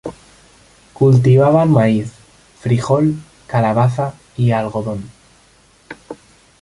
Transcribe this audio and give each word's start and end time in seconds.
Cultivaban 0.93 1.69
maíz, 1.69 2.11
frijol, 2.59 3.17
calabaza 3.47 4.15
y 4.35 4.49
algodón. 4.49 5.07